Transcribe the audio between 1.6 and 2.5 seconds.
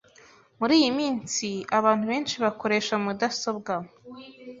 abantu benshi